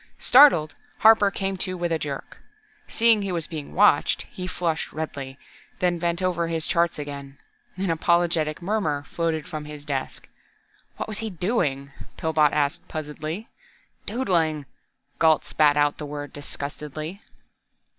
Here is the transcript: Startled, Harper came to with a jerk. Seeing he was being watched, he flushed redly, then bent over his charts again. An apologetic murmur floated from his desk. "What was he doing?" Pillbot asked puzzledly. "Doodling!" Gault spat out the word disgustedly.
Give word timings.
Startled, 0.17 0.73
Harper 0.97 1.29
came 1.29 1.57
to 1.57 1.77
with 1.77 1.91
a 1.91 1.99
jerk. 1.99 2.39
Seeing 2.87 3.21
he 3.21 3.31
was 3.31 3.45
being 3.45 3.75
watched, 3.75 4.23
he 4.23 4.47
flushed 4.47 4.91
redly, 4.91 5.37
then 5.77 5.99
bent 5.99 6.23
over 6.23 6.47
his 6.47 6.65
charts 6.65 6.97
again. 6.97 7.37
An 7.75 7.91
apologetic 7.91 8.63
murmur 8.63 9.03
floated 9.03 9.45
from 9.45 9.65
his 9.65 9.85
desk. 9.85 10.27
"What 10.97 11.07
was 11.07 11.19
he 11.19 11.29
doing?" 11.29 11.91
Pillbot 12.17 12.51
asked 12.51 12.87
puzzledly. 12.87 13.45
"Doodling!" 14.07 14.65
Gault 15.19 15.45
spat 15.45 15.77
out 15.77 15.99
the 15.99 16.07
word 16.07 16.33
disgustedly. 16.33 17.21